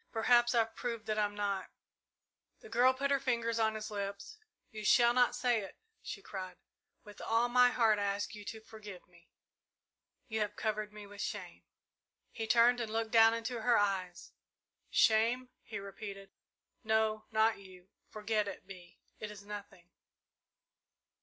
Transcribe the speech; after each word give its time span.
Perhaps 0.11 0.55
I've 0.55 0.73
proved 0.75 1.05
that 1.05 1.19
I'm 1.19 1.35
not" 1.35 1.69
The 2.61 2.69
girl 2.69 2.91
put 2.91 3.11
her 3.11 3.19
fingers 3.19 3.59
on 3.59 3.75
his 3.75 3.91
lips. 3.91 4.39
"You 4.71 4.83
shall 4.83 5.13
not 5.13 5.35
say 5.35 5.59
it!" 5.61 5.77
she 6.01 6.23
cried. 6.23 6.57
"With 7.03 7.21
all 7.21 7.49
my 7.49 7.69
heart 7.69 7.99
I 7.99 8.05
ask 8.05 8.33
you 8.33 8.43
to 8.45 8.61
forgive 8.61 9.07
me 9.07 9.29
you 10.27 10.39
have 10.39 10.55
covered 10.55 10.91
me 10.91 11.05
with 11.05 11.21
shame." 11.21 11.65
He 12.31 12.47
turned 12.47 12.79
and 12.79 12.91
looked 12.91 13.11
down 13.11 13.35
into 13.35 13.61
her 13.61 13.77
eyes. 13.77 14.31
"Shame," 14.89 15.49
he 15.61 15.77
repeated; 15.77 16.31
"no, 16.83 17.25
not 17.31 17.59
you. 17.59 17.89
Forget 18.09 18.47
it, 18.47 18.65
Bee; 18.65 18.97
it 19.19 19.29
is 19.29 19.43
nothing. 19.45 19.91